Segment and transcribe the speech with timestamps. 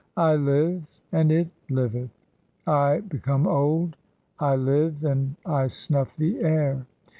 [0.17, 2.09] I live; and it liveth;
[2.65, 3.97] (4) I become old,
[4.39, 6.87] "I live, and I snuff the air.